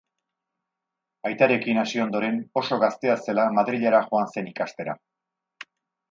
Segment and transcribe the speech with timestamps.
[1.29, 4.97] Aitarekin hasi ondoren, oso gaztea zela Madrilera joan zen ikastera.